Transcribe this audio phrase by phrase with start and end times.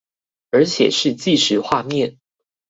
[0.49, 2.17] 而且是計時畫面？